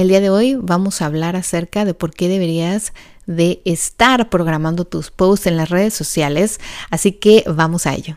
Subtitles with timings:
[0.00, 2.94] El día de hoy vamos a hablar acerca de por qué deberías
[3.26, 8.16] de estar programando tus posts en las redes sociales, así que vamos a ello.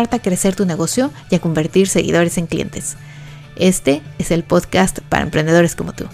[0.00, 2.96] a crecer tu negocio y a convertir seguidores en clientes.
[3.56, 6.06] Este es el podcast para emprendedores como tú.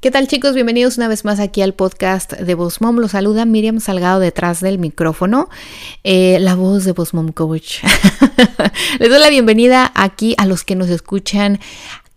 [0.00, 0.54] ¿Qué tal chicos?
[0.54, 2.96] Bienvenidos una vez más aquí al podcast de Boss Mom.
[2.98, 5.48] Los saluda Miriam Salgado detrás del micrófono,
[6.04, 7.82] eh, la voz de Boss Mom Coach.
[9.00, 11.58] Les doy la bienvenida aquí a los que nos escuchan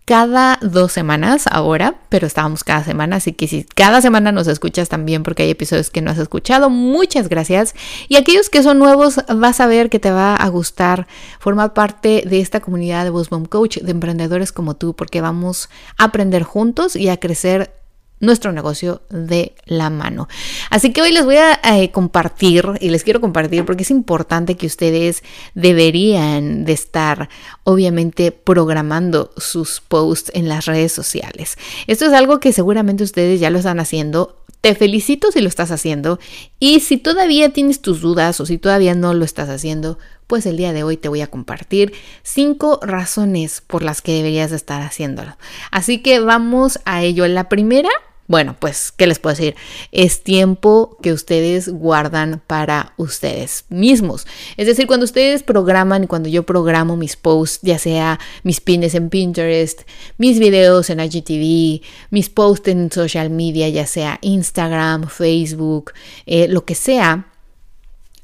[0.04, 4.88] cada dos semanas ahora, pero estábamos cada semana, así que si cada semana nos escuchas
[4.88, 7.74] también porque hay episodios que no has escuchado, muchas gracias.
[8.08, 11.06] Y aquellos que son nuevos, vas a ver que te va a gustar
[11.38, 16.04] formar parte de esta comunidad de Boss Coach, de emprendedores como tú, porque vamos a
[16.04, 17.81] aprender juntos y a crecer
[18.22, 20.28] nuestro negocio de la mano.
[20.70, 24.56] Así que hoy les voy a eh, compartir y les quiero compartir porque es importante
[24.56, 27.28] que ustedes deberían de estar
[27.64, 31.58] obviamente programando sus posts en las redes sociales.
[31.88, 34.38] Esto es algo que seguramente ustedes ya lo están haciendo.
[34.60, 36.20] Te felicito si lo estás haciendo
[36.60, 40.56] y si todavía tienes tus dudas o si todavía no lo estás haciendo, pues el
[40.56, 45.36] día de hoy te voy a compartir cinco razones por las que deberías estar haciéndolo.
[45.72, 47.26] Así que vamos a ello.
[47.26, 47.90] La primera
[48.32, 49.56] bueno, pues, ¿qué les puedo decir?
[49.92, 54.26] Es tiempo que ustedes guardan para ustedes mismos.
[54.56, 58.94] Es decir, cuando ustedes programan y cuando yo programo mis posts, ya sea mis pines
[58.94, 59.82] en Pinterest,
[60.16, 65.92] mis videos en IGTV, mis posts en social media, ya sea Instagram, Facebook,
[66.24, 67.26] eh, lo que sea,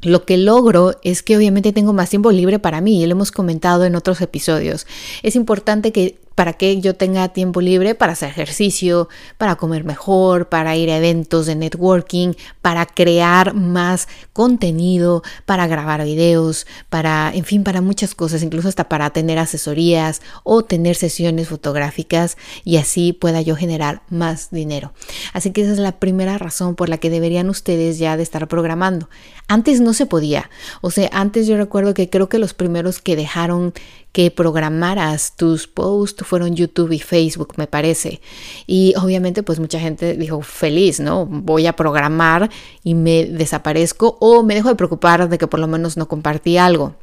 [0.00, 3.30] lo que logro es que obviamente tengo más tiempo libre para mí y lo hemos
[3.30, 4.86] comentado en otros episodios.
[5.22, 10.48] Es importante que para que yo tenga tiempo libre para hacer ejercicio, para comer mejor,
[10.48, 17.44] para ir a eventos de networking, para crear más contenido, para grabar videos, para, en
[17.44, 23.12] fin, para muchas cosas, incluso hasta para tener asesorías o tener sesiones fotográficas y así
[23.12, 24.92] pueda yo generar más dinero.
[25.32, 28.46] Así que esa es la primera razón por la que deberían ustedes ya de estar
[28.46, 29.10] programando.
[29.48, 30.50] Antes no se podía,
[30.82, 33.74] o sea, antes yo recuerdo que creo que los primeros que dejaron
[34.12, 38.20] que programaras tus posts fueron YouTube y Facebook, me parece.
[38.66, 41.26] Y obviamente pues mucha gente dijo, feliz, ¿no?
[41.26, 42.50] Voy a programar
[42.82, 46.58] y me desaparezco o me dejo de preocupar de que por lo menos no compartí
[46.58, 46.94] algo.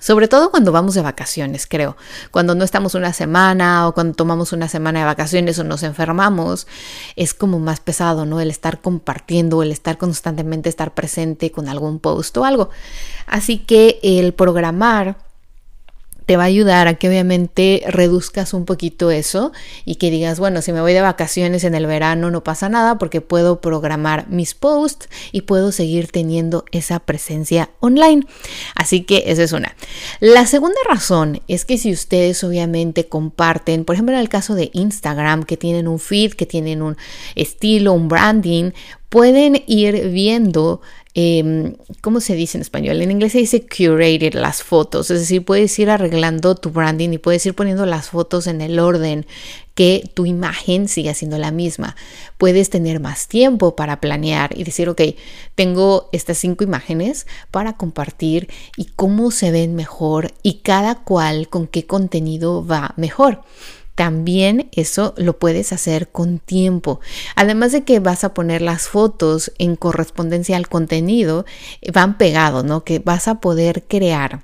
[0.00, 1.96] Sobre todo cuando vamos de vacaciones, creo.
[2.30, 6.66] Cuando no estamos una semana o cuando tomamos una semana de vacaciones o nos enfermamos,
[7.14, 8.40] es como más pesado, ¿no?
[8.40, 12.70] El estar compartiendo, el estar constantemente, estar presente con algún post o algo.
[13.26, 15.16] Así que el programar
[16.26, 19.52] te va a ayudar a que obviamente reduzcas un poquito eso
[19.84, 22.98] y que digas, bueno, si me voy de vacaciones en el verano no pasa nada
[22.98, 28.26] porque puedo programar mis posts y puedo seguir teniendo esa presencia online.
[28.74, 29.74] Así que esa es una.
[30.20, 34.70] La segunda razón es que si ustedes obviamente comparten, por ejemplo en el caso de
[34.72, 36.96] Instagram, que tienen un feed, que tienen un
[37.34, 38.72] estilo, un branding,
[39.08, 40.80] pueden ir viendo
[41.16, 43.00] Em, ¿cómo se dice en español?
[43.00, 47.18] En inglés se dice curated las fotos, es decir, puedes ir arreglando tu branding y
[47.18, 49.24] puedes ir poniendo las fotos en el orden
[49.76, 51.94] que tu imagen siga siendo la misma.
[52.36, 55.02] Puedes tener más tiempo para planear y decir, ok,
[55.54, 61.68] tengo estas cinco imágenes para compartir y cómo se ven mejor y cada cual con
[61.68, 63.42] qué contenido va mejor.
[63.94, 67.00] También eso lo puedes hacer con tiempo.
[67.36, 71.44] Además de que vas a poner las fotos en correspondencia al contenido,
[71.92, 72.84] van pegados, ¿no?
[72.84, 74.42] Que vas a poder crear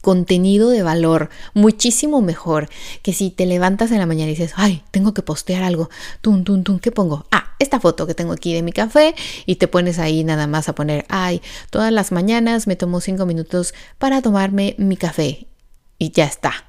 [0.00, 2.68] contenido de valor muchísimo mejor
[3.02, 6.44] que si te levantas en la mañana y dices, ay, tengo que postear algo, tum,
[6.44, 7.26] tum, tum, ¿qué pongo?
[7.32, 9.14] Ah, esta foto que tengo aquí de mi café
[9.46, 13.26] y te pones ahí nada más a poner, ay, todas las mañanas me tomo cinco
[13.26, 15.48] minutos para tomarme mi café
[15.98, 16.66] y ya está.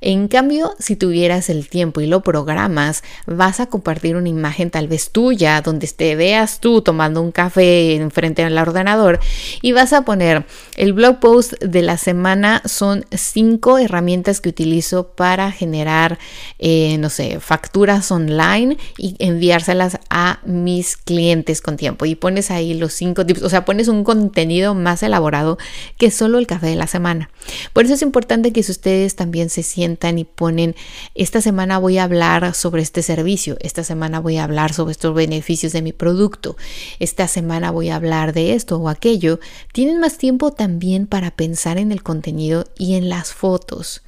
[0.00, 4.88] En cambio, si tuvieras el tiempo y lo programas, vas a compartir una imagen tal
[4.88, 9.20] vez tuya, donde te veas tú tomando un café enfrente del ordenador
[9.60, 10.46] y vas a poner
[10.76, 16.18] el blog post de la semana son cinco herramientas que utilizo para generar,
[16.58, 22.06] eh, no sé, facturas online y enviárselas a mis clientes con tiempo.
[22.06, 25.58] Y pones ahí los cinco tips, o sea, pones un contenido más elaborado
[25.98, 27.28] que solo el café de la semana.
[27.74, 30.74] Por eso es importante que ustedes también se sientan y ponen,
[31.14, 35.14] esta semana voy a hablar sobre este servicio, esta semana voy a hablar sobre estos
[35.14, 36.56] beneficios de mi producto,
[36.98, 39.40] esta semana voy a hablar de esto o aquello,
[39.72, 44.02] tienen más tiempo también para pensar en el contenido y en las fotos.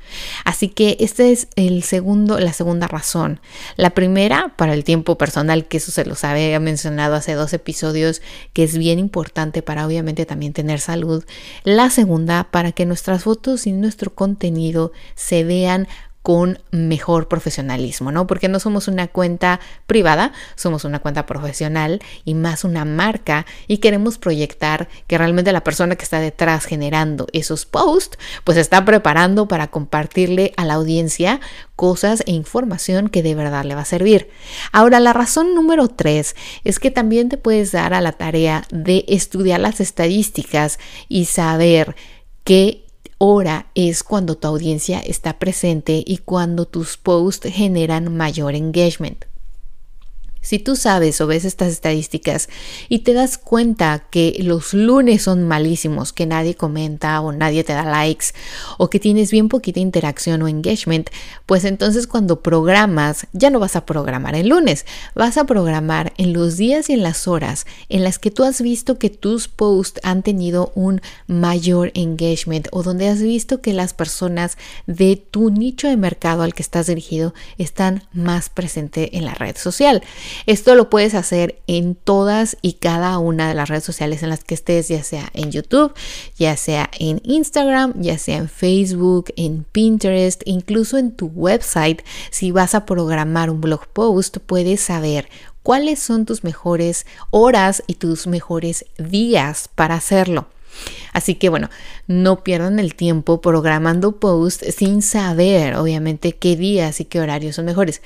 [0.45, 3.41] Así que esta es el segundo, la segunda razón.
[3.77, 8.23] La primera, para el tiempo personal, que eso se los había mencionado hace dos episodios,
[8.53, 11.25] que es bien importante para obviamente también tener salud.
[11.65, 14.52] La segunda, para que nuestras fotos y nuestro contenido
[15.15, 15.89] se vean
[16.23, 18.29] con mejor profesionalismo, ¿no?
[18.29, 23.79] Porque no somos una cuenta privada, somos una cuenta profesional y más una marca y
[23.79, 29.49] queremos proyectar que realmente la persona que está detrás generando esos posts, pues está preparando
[29.49, 31.41] para compartirle a la audiencia
[31.75, 34.31] cosas e información que de verdad le va a servir.
[34.71, 39.05] Ahora, la razón número tres es que también te puedes dar a la tarea de
[39.09, 40.79] estudiar las estadísticas
[41.09, 41.97] y saber
[42.45, 42.85] qué
[43.25, 49.27] hora es cuando tu audiencia está presente y cuando tus posts generan mayor engagement.
[50.43, 52.49] Si tú sabes o ves estas estadísticas
[52.89, 57.73] y te das cuenta que los lunes son malísimos, que nadie comenta o nadie te
[57.73, 58.27] da likes
[58.77, 61.11] o que tienes bien poquita interacción o engagement,
[61.47, 64.85] pues entonces cuando programas ya no vas a programar el lunes,
[65.15, 68.61] vas a programar en los días y en las horas en las que tú has
[68.61, 73.95] visto que tus posts han tenido un mayor engagement o donde has visto que las
[73.95, 74.59] personas
[74.89, 79.57] de tu nicho de mercado al que estás dirigido están más presentes en la red
[79.57, 80.03] social.
[80.47, 84.45] Esto lo puedes hacer en todas y cada una de las redes sociales en las
[84.45, 85.93] que estés, ya sea en YouTube,
[86.37, 92.03] ya sea en Instagram, ya sea en Facebook, en Pinterest, incluso en tu website.
[92.31, 95.29] Si vas a programar un blog post, puedes saber
[95.63, 100.47] cuáles son tus mejores horas y tus mejores días para hacerlo.
[101.13, 101.69] Así que bueno,
[102.07, 107.67] no pierdan el tiempo programando posts sin saber obviamente qué días y qué horarios son
[107.67, 108.03] mejores.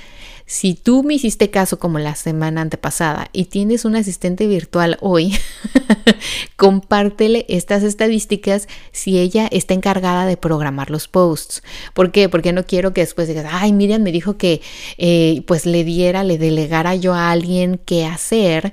[0.49, 5.37] Si tú me hiciste caso como la semana antepasada y tienes un asistente virtual hoy,
[6.57, 11.65] compártele estas estadísticas si ella está encargada de programar los posts.
[11.95, 12.29] ¿Por qué?
[12.29, 14.63] Porque no quiero que después digas, ay, Miriam me dijo que
[14.99, 18.73] eh, pues le diera, le delegara yo a alguien qué hacer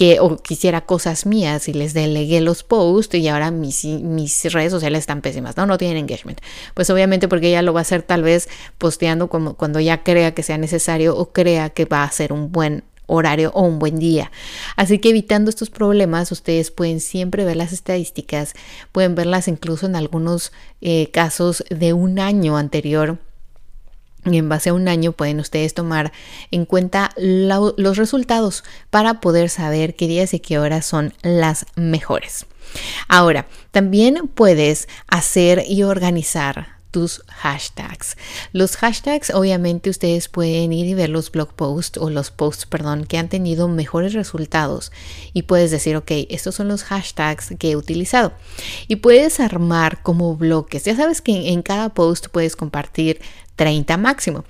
[0.00, 4.72] que o quisiera cosas mías y les delegué los posts y ahora mis, mis redes
[4.72, 5.66] sociales están pésimas, ¿no?
[5.66, 6.40] No tienen engagement.
[6.72, 8.48] Pues obviamente porque ella lo va a hacer tal vez
[8.78, 12.50] posteando como cuando ya crea que sea necesario o crea que va a ser un
[12.50, 14.32] buen horario o un buen día.
[14.74, 18.54] Así que evitando estos problemas, ustedes pueden siempre ver las estadísticas,
[18.92, 20.50] pueden verlas incluso en algunos
[20.80, 23.18] eh, casos de un año anterior
[24.24, 26.12] y en base a un año pueden ustedes tomar
[26.50, 32.46] en cuenta los resultados para poder saber qué días y qué horas son las mejores.
[33.08, 38.16] Ahora, también puedes hacer y organizar tus hashtags.
[38.52, 43.04] Los hashtags, obviamente, ustedes pueden ir y ver los blog posts o los posts, perdón,
[43.04, 44.92] que han tenido mejores resultados
[45.32, 48.32] y puedes decir, ok, estos son los hashtags que he utilizado
[48.88, 50.84] y puedes armar como bloques.
[50.84, 53.20] Ya sabes que en cada post puedes compartir
[53.56, 54.44] 30 máximo.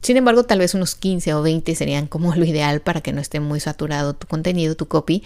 [0.00, 3.20] Sin embargo, tal vez unos 15 o 20 serían como lo ideal para que no
[3.20, 5.22] esté muy saturado tu contenido, tu copy.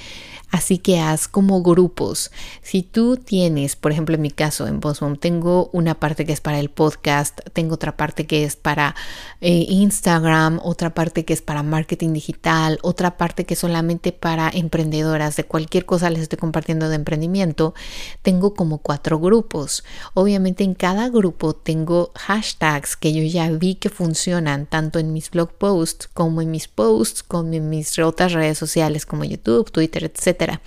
[0.51, 2.31] Así que haz como grupos.
[2.63, 6.43] Si tú tienes, por ejemplo, en mi caso en Bossmom, tengo una parte que es
[6.43, 8.94] para el podcast, tengo otra parte que es para
[9.41, 14.51] eh, Instagram, otra parte que es para marketing digital, otra parte que es solamente para
[14.51, 17.75] emprendedoras, de cualquier cosa les estoy compartiendo de emprendimiento,
[18.20, 19.85] tengo como cuatro grupos.
[20.13, 25.31] Obviamente en cada grupo tengo hashtags que yo ya vi que funcionan tanto en mis
[25.31, 30.05] blog posts como en mis posts, como en mis otras redes sociales como YouTube, Twitter,
[30.05, 30.61] etc.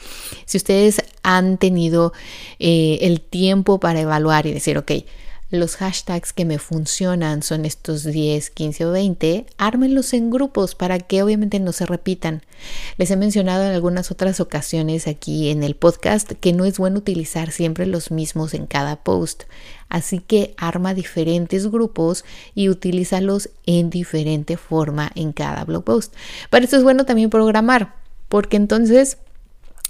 [0.46, 2.14] Si ustedes han tenido
[2.60, 4.92] eh, el tiempo para evaluar y decir, ok,
[5.60, 11.00] los hashtags que me funcionan son estos 10, 15 o 20, ármenlos en grupos para
[11.00, 12.44] que obviamente no se repitan.
[12.98, 17.00] Les he mencionado en algunas otras ocasiones aquí en el podcast que no es bueno
[17.00, 19.44] utilizar siempre los mismos en cada post.
[19.90, 26.14] Así que arma diferentes grupos y utilízalos en diferente forma en cada blog post.
[26.50, 27.96] Para eso es bueno también programar,
[28.30, 29.18] porque entonces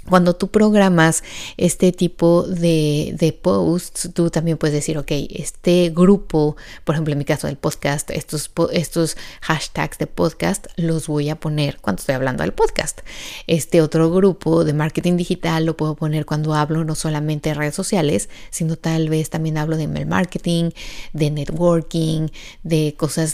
[0.10, 1.24] cuando tú programas
[1.58, 7.18] este tipo de, de, posts, tú también puedes decir, ok, este grupo, por ejemplo, en
[7.18, 12.16] mi caso del podcast, estos, estos hashtags de podcast los voy a poner cuando estoy
[12.16, 13.02] hablando del podcast.
[13.48, 17.76] Este otro grupo de marketing digital lo puedo poner cuando hablo no solamente de redes
[17.76, 20.70] sociales, sino tal vez también hablo de email marketing,
[21.14, 22.28] de networking,
[22.64, 23.34] de cosas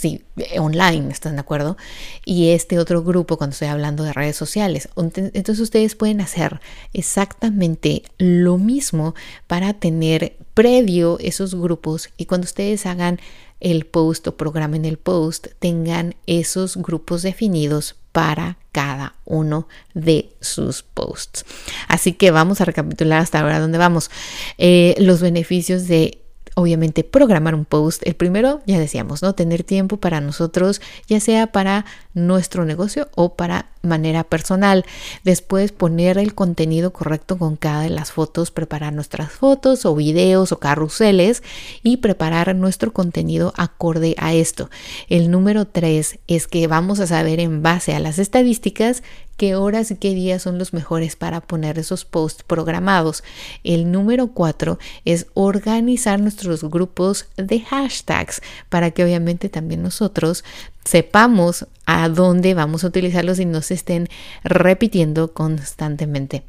[0.58, 1.76] online, ¿están de acuerdo?
[2.24, 4.88] Y este otro grupo cuando estoy hablando de redes sociales.
[4.96, 6.61] Entonces ustedes pueden hacer
[6.92, 9.14] exactamente lo mismo
[9.46, 13.20] para tener previo esos grupos y cuando ustedes hagan
[13.60, 20.82] el post o programen el post tengan esos grupos definidos para cada uno de sus
[20.82, 21.44] posts.
[21.88, 24.10] Así que vamos a recapitular hasta ahora dónde vamos.
[24.58, 26.21] Eh, los beneficios de
[26.54, 28.02] obviamente programar un post.
[28.06, 29.34] El primero, ya decíamos, ¿no?
[29.34, 34.84] Tener tiempo para nosotros, ya sea para nuestro negocio o para manera personal.
[35.24, 40.52] Después poner el contenido correcto con cada de las fotos, preparar nuestras fotos o videos
[40.52, 41.42] o carruseles
[41.82, 44.70] y preparar nuestro contenido acorde a esto.
[45.08, 49.02] El número tres es que vamos a saber en base a las estadísticas
[49.36, 53.24] qué horas y qué días son los mejores para poner esos posts programados.
[53.64, 60.44] El número cuatro es organizar nuestros grupos de hashtags para que obviamente también nosotros
[60.84, 64.08] sepamos a dónde vamos a utilizarlos y no se estén
[64.44, 66.42] repitiendo constantemente.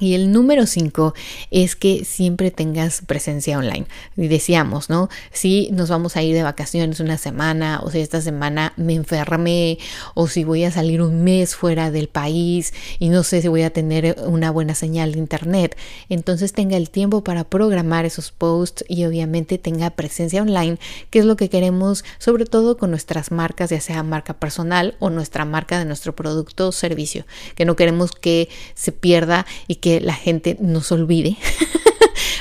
[0.00, 1.14] Y el número cinco
[1.50, 3.86] es que siempre tengas presencia online.
[4.16, 5.08] Y decíamos, ¿no?
[5.32, 9.78] Si nos vamos a ir de vacaciones una semana, o si esta semana me enfermé,
[10.14, 13.62] o si voy a salir un mes fuera del país y no sé si voy
[13.62, 15.76] a tener una buena señal de internet,
[16.08, 20.78] entonces tenga el tiempo para programar esos posts y obviamente tenga presencia online,
[21.10, 25.10] que es lo que queremos, sobre todo con nuestras marcas, ya sea marca personal o
[25.10, 29.83] nuestra marca de nuestro producto o servicio, que no queremos que se pierda y que
[30.00, 31.36] la gente nos olvide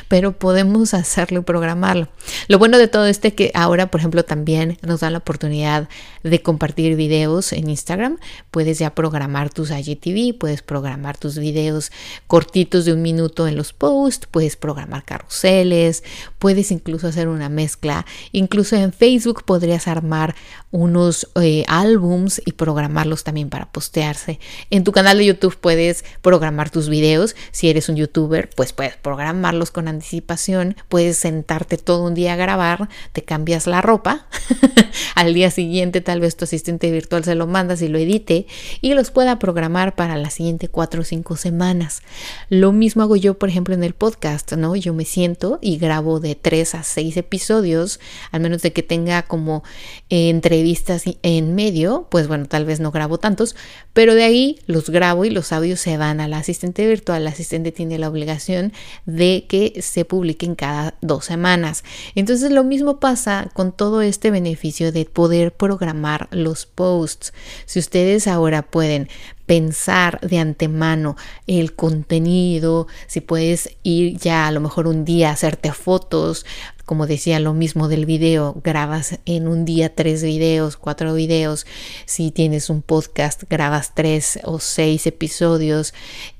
[0.07, 2.07] pero podemos hacerlo y programarlo.
[2.47, 5.89] Lo bueno de todo esto es que ahora, por ejemplo, también nos da la oportunidad
[6.23, 8.17] de compartir videos en Instagram.
[8.51, 11.91] Puedes ya programar tus IGTV, puedes programar tus videos
[12.27, 16.03] cortitos de un minuto en los posts, puedes programar carruseles,
[16.39, 18.05] puedes incluso hacer una mezcla.
[18.31, 20.35] Incluso en Facebook podrías armar
[20.71, 24.39] unos eh, álbums y programarlos también para postearse.
[24.69, 27.35] En tu canal de YouTube puedes programar tus videos.
[27.51, 32.37] Si eres un youtuber, pues puedes programarlos con anticipación, puedes sentarte todo un día a
[32.37, 34.27] grabar, te cambias la ropa,
[35.15, 38.47] al día siguiente tal vez tu asistente virtual se lo mandas y lo edite
[38.81, 42.01] y los pueda programar para las siguiente cuatro o cinco semanas.
[42.49, 44.75] Lo mismo hago yo, por ejemplo, en el podcast, ¿no?
[44.75, 47.99] Yo me siento y grabo de tres a seis episodios,
[48.31, 49.63] al menos de que tenga como
[50.09, 53.55] eh, entrevistas en medio, pues bueno, tal vez no grabo tantos,
[53.93, 57.21] pero de ahí los grabo y los audios se van al asistente virtual.
[57.21, 58.73] El asistente tiene la obligación
[59.05, 61.83] de que se publiquen cada dos semanas.
[62.15, 67.33] Entonces lo mismo pasa con todo este beneficio de poder programar los posts.
[67.65, 69.09] Si ustedes ahora pueden
[69.45, 75.33] pensar de antemano el contenido, si puedes ir ya a lo mejor un día a
[75.33, 76.45] hacerte fotos,
[76.85, 81.65] como decía lo mismo del video, grabas en un día tres videos, cuatro videos,
[82.05, 85.93] si tienes un podcast, grabas tres o seis episodios,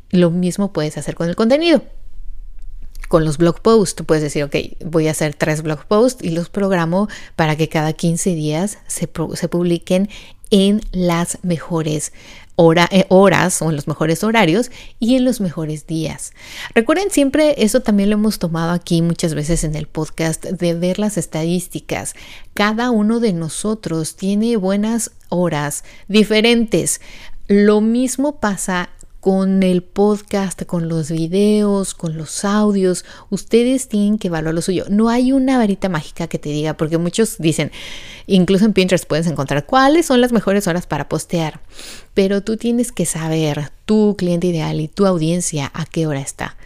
[0.10, 1.82] lo mismo puedes hacer con el contenido
[3.13, 3.93] con los blog posts.
[3.93, 7.70] Tú puedes decir, ok, voy a hacer tres blog posts y los programo para que
[7.70, 10.10] cada 15 días se, se publiquen
[10.50, 12.12] en las mejores
[12.58, 16.34] eh, horas o en los mejores horarios y en los mejores días.
[16.74, 20.98] Recuerden siempre, eso también lo hemos tomado aquí muchas veces en el podcast, de ver
[20.98, 22.15] las estadísticas.
[22.55, 27.00] Cada uno de nosotros tiene buenas horas diferentes.
[27.48, 28.89] Lo mismo pasa
[29.24, 34.84] con el podcast, con los videos, con los audios, ustedes tienen que evaluar lo suyo.
[34.89, 37.72] No hay una varita mágica que te diga, porque muchos dicen,
[38.27, 41.62] incluso en Pinterest puedes encontrar cuáles son las mejores horas para postear,
[42.13, 46.58] pero tú tienes que saber, tu cliente ideal y tu audiencia, a qué hora está.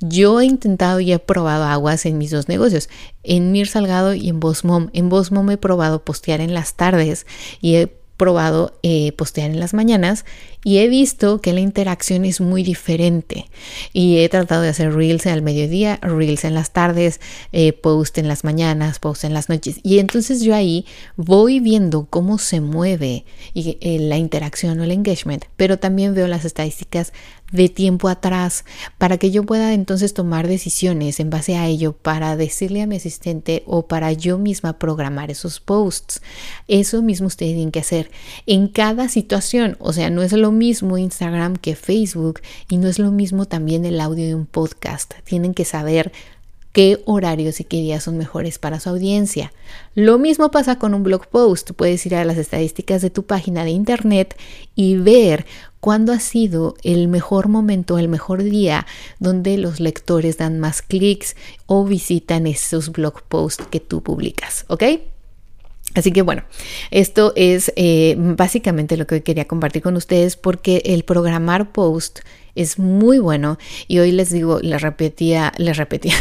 [0.00, 2.88] Yo he intentado y he probado aguas en mis dos negocios,
[3.24, 4.88] en Mir Salgado y en Bosmom.
[4.94, 7.26] En Bosmom he probado postear en las tardes
[7.60, 10.24] y he probado eh, postear en las mañanas
[10.66, 13.48] y he visto que la interacción es muy diferente
[13.92, 17.20] y he tratado de hacer reels al mediodía, reels en las tardes,
[17.52, 22.06] eh, post en las mañanas, post en las noches y entonces yo ahí voy viendo
[22.10, 27.12] cómo se mueve eh, la interacción o el engagement, pero también veo las estadísticas
[27.52, 28.64] de tiempo atrás
[28.98, 32.96] para que yo pueda entonces tomar decisiones en base a ello para decirle a mi
[32.96, 36.22] asistente o para yo misma programar esos posts.
[36.66, 38.10] Eso mismo ustedes tienen que hacer
[38.46, 39.76] en cada situación.
[39.78, 43.84] O sea, no es lo mismo Instagram que Facebook y no es lo mismo también
[43.84, 45.14] el audio de un podcast.
[45.24, 46.12] Tienen que saber
[46.76, 49.50] qué horarios y qué días son mejores para su audiencia.
[49.94, 51.70] Lo mismo pasa con un blog post.
[51.72, 54.36] Puedes ir a las estadísticas de tu página de internet
[54.74, 55.46] y ver
[55.80, 58.86] cuándo ha sido el mejor momento, el mejor día
[59.18, 61.34] donde los lectores dan más clics
[61.64, 64.82] o visitan esos blog posts que tú publicas, ¿ok?
[65.96, 66.44] Así que bueno,
[66.90, 72.20] esto es eh, básicamente lo que quería compartir con ustedes porque el programar post
[72.54, 76.14] es muy bueno y hoy les digo, les repetía, les repetía,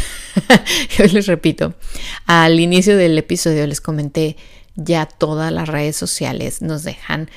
[0.99, 1.73] hoy les repito,
[2.25, 4.37] al inicio del episodio les comenté,
[4.75, 7.29] ya todas las redes sociales nos dejan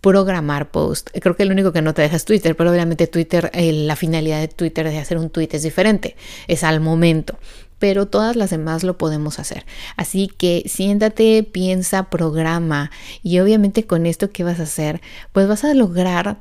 [0.00, 1.10] programar post.
[1.20, 3.96] Creo que el único que no te deja es Twitter, pero obviamente Twitter, eh, la
[3.96, 6.16] finalidad de Twitter de hacer un tweet es diferente,
[6.48, 7.38] es al momento
[7.84, 9.66] pero todas las demás lo podemos hacer.
[9.98, 12.90] Así que siéntate, piensa, programa
[13.22, 16.38] y obviamente con esto que vas a hacer, pues vas a lograr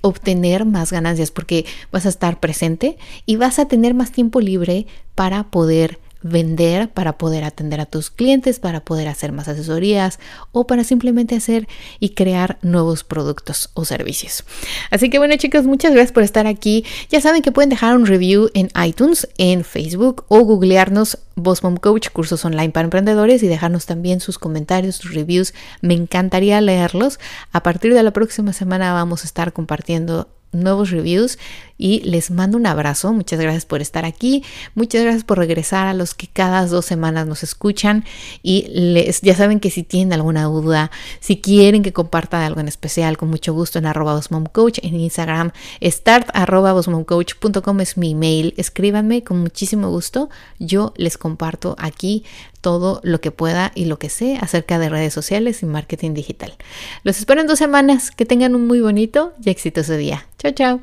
[0.00, 4.86] obtener más ganancias porque vas a estar presente y vas a tener más tiempo libre
[5.14, 10.18] para poder vender para poder atender a tus clientes, para poder hacer más asesorías
[10.52, 11.68] o para simplemente hacer
[12.00, 14.44] y crear nuevos productos o servicios.
[14.90, 16.84] Así que bueno chicos, muchas gracias por estar aquí.
[17.10, 21.76] Ya saben que pueden dejar un review en iTunes, en Facebook o googlearnos Boss Mom
[21.76, 25.54] Coach, cursos online para emprendedores y dejarnos también sus comentarios, sus reviews.
[25.80, 27.18] Me encantaría leerlos.
[27.52, 31.38] A partir de la próxima semana vamos a estar compartiendo nuevos reviews
[31.78, 33.12] y les mando un abrazo.
[33.12, 34.42] Muchas gracias por estar aquí.
[34.74, 38.04] Muchas gracias por regresar a los que cada dos semanas nos escuchan
[38.42, 40.90] y les, ya saben que si tienen alguna duda,
[41.20, 44.20] si quieren que comparta algo en especial, con mucho gusto en arroba
[44.52, 45.52] coach en Instagram,
[45.82, 46.74] start arroba
[47.80, 48.54] es mi email.
[48.56, 50.28] Escríbanme con muchísimo gusto.
[50.58, 52.24] Yo les comparto aquí
[52.68, 56.52] todo lo que pueda y lo que sé acerca de redes sociales y marketing digital.
[57.02, 58.10] Los espero en dos semanas.
[58.10, 60.26] Que tengan un muy bonito y exitoso día.
[60.36, 60.80] Chao, chao.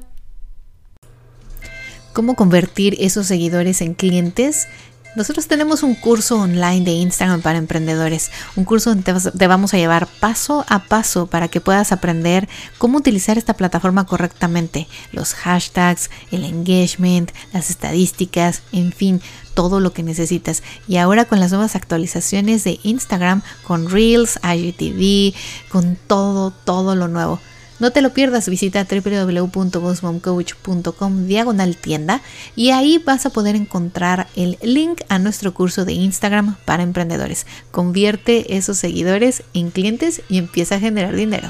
[2.11, 4.67] ¿Cómo convertir esos seguidores en clientes?
[5.15, 9.77] Nosotros tenemos un curso online de Instagram para emprendedores, un curso donde te vamos a
[9.77, 16.09] llevar paso a paso para que puedas aprender cómo utilizar esta plataforma correctamente, los hashtags,
[16.31, 19.21] el engagement, las estadísticas, en fin,
[19.53, 20.63] todo lo que necesitas.
[20.85, 25.33] Y ahora con las nuevas actualizaciones de Instagram, con Reels, IGTV,
[25.69, 27.39] con todo, todo lo nuevo.
[27.77, 32.21] No te lo pierdas, visita www.bossmomcoach.com diagonal tienda
[32.55, 37.45] y ahí vas a poder encontrar el link a nuestro curso de Instagram para emprendedores.
[37.71, 41.49] Convierte esos seguidores en clientes y empieza a generar dinero.